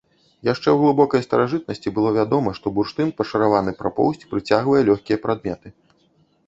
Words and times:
Яшчэ 0.47 0.63
ў 0.71 0.77
глыбокай 0.83 1.21
старажытнасці 1.27 1.93
было 1.97 2.09
вядома, 2.17 2.55
што 2.61 2.73
бурштын, 2.79 3.13
пашараваны 3.23 3.71
пра 3.83 3.89
поўсць, 4.01 4.27
прыцягвае 4.35 4.81
лёгкія 4.91 5.17
прадметы. 5.29 5.67